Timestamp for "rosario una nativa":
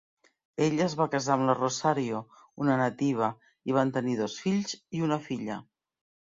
1.57-3.31